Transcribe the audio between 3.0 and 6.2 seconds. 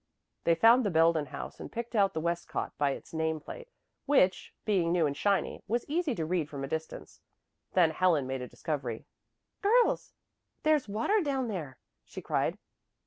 name plate, which, being new and shiny, was easy